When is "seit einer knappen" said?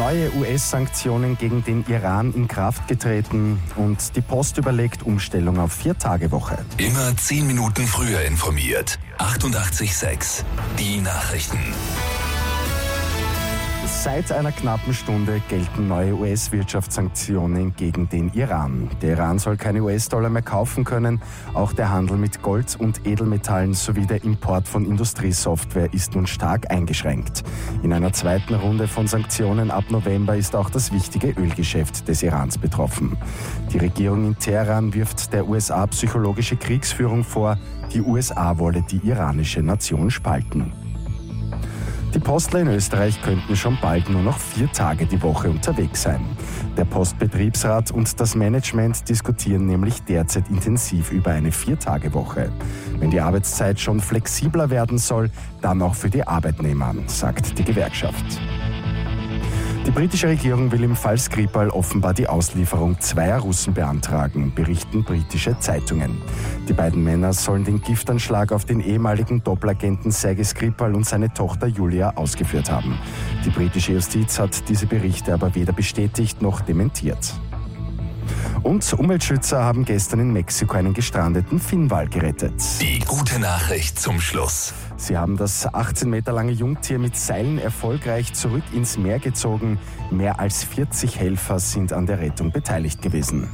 13.90-14.94